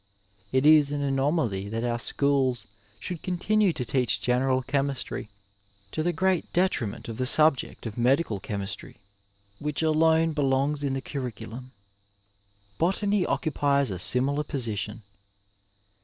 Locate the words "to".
3.73-3.85, 5.91-6.01